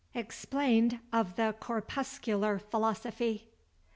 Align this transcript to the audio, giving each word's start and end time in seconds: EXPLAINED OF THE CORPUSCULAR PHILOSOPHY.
EXPLAINED 0.15 0.99
OF 1.13 1.35
THE 1.35 1.53
CORPUSCULAR 1.59 2.57
PHILOSOPHY. 2.57 3.45